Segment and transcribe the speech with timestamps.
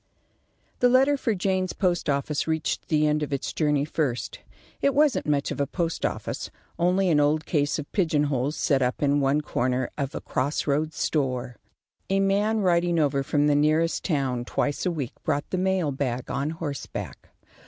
[0.79, 4.39] The letter for Jaynes's Post office reached the end of its journey first.
[4.81, 8.81] It wasn't much of a post office; only an old case of pigeon holes set
[8.81, 11.57] up in one corner of a cross roads store.
[12.09, 16.31] A man riding over from the nearest town twice a week brought the mail bag
[16.31, 17.29] on horseback.